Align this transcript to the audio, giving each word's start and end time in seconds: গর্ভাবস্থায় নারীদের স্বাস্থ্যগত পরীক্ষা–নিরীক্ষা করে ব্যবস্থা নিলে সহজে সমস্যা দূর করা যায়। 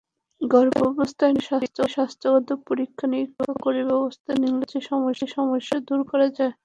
গর্ভাবস্থায় 0.41 1.33
নারীদের 1.37 1.89
স্বাস্থ্যগত 1.89 2.49
পরীক্ষা–নিরীক্ষা 2.67 3.53
করে 3.63 3.81
ব্যবস্থা 3.85 4.31
নিলে 4.41 4.77
সহজে 4.81 5.27
সমস্যা 5.35 5.77
দূর 5.87 6.01
করা 6.11 6.27
যায়। 6.37 6.53